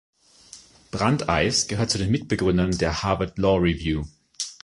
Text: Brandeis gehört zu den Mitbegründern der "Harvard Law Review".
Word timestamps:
Brandeis 0.89 1.67
gehört 1.67 1.91
zu 1.91 1.99
den 1.99 2.09
Mitbegründern 2.09 2.75
der 2.75 3.03
"Harvard 3.03 3.37
Law 3.37 3.57
Review". 3.57 4.03